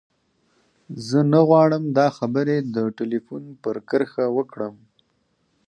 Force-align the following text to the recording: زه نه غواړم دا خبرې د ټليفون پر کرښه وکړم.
زه 1.07 1.19
نه 1.31 1.39
غواړم 1.47 1.83
دا 1.97 2.07
خبرې 2.17 2.57
د 2.75 2.77
ټليفون 2.97 3.43
پر 3.63 3.75
کرښه 3.89 4.25
وکړم. 4.37 4.75